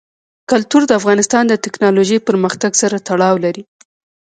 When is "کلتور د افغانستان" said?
0.49-1.43